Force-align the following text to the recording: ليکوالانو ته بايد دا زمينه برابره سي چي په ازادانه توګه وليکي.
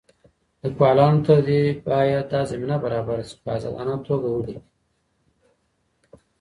ليکوالانو 0.63 1.23
ته 1.25 1.33
بايد 1.85 2.25
دا 2.31 2.41
زمينه 2.51 2.75
برابره 2.83 3.23
سي 3.29 3.33
چي 3.35 3.35
په 3.43 3.49
ازادانه 3.57 3.95
توګه 4.07 4.27
وليکي. 4.29 4.63